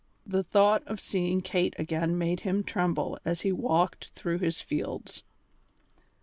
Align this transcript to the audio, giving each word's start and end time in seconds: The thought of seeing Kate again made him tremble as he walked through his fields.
The 0.25 0.41
thought 0.41 0.81
of 0.87 0.99
seeing 0.99 1.41
Kate 1.41 1.75
again 1.77 2.17
made 2.17 2.39
him 2.39 2.63
tremble 2.63 3.19
as 3.23 3.41
he 3.41 3.51
walked 3.51 4.09
through 4.15 4.39
his 4.39 4.59
fields. 4.59 5.21